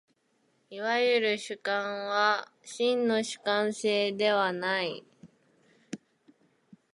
[0.71, 5.03] いわゆる主観は真の主観性ではない。